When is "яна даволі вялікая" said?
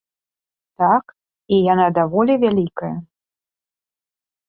1.73-2.93